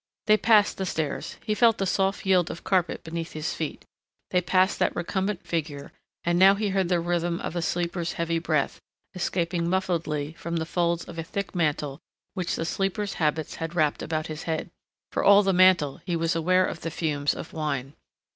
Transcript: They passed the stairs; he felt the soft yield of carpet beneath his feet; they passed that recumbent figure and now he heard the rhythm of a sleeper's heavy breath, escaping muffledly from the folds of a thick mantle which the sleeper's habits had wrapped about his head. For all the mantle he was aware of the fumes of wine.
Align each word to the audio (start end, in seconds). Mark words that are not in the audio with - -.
They 0.25 0.35
passed 0.35 0.79
the 0.79 0.85
stairs; 0.87 1.35
he 1.45 1.53
felt 1.53 1.77
the 1.77 1.85
soft 1.85 2.25
yield 2.25 2.49
of 2.49 2.63
carpet 2.63 3.03
beneath 3.03 3.33
his 3.33 3.53
feet; 3.53 3.85
they 4.31 4.41
passed 4.41 4.79
that 4.79 4.95
recumbent 4.95 5.45
figure 5.45 5.91
and 6.23 6.39
now 6.39 6.55
he 6.55 6.69
heard 6.69 6.89
the 6.89 6.99
rhythm 6.99 7.39
of 7.41 7.55
a 7.55 7.61
sleeper's 7.61 8.13
heavy 8.13 8.39
breath, 8.39 8.81
escaping 9.13 9.69
muffledly 9.69 10.33
from 10.37 10.55
the 10.55 10.65
folds 10.65 11.03
of 11.05 11.19
a 11.19 11.23
thick 11.23 11.53
mantle 11.53 11.99
which 12.33 12.55
the 12.55 12.65
sleeper's 12.65 13.13
habits 13.21 13.57
had 13.57 13.75
wrapped 13.75 14.01
about 14.01 14.25
his 14.25 14.41
head. 14.49 14.71
For 15.11 15.23
all 15.23 15.43
the 15.43 15.53
mantle 15.53 16.01
he 16.03 16.15
was 16.15 16.35
aware 16.35 16.65
of 16.65 16.81
the 16.81 16.89
fumes 16.89 17.35
of 17.35 17.53
wine. 17.53 17.93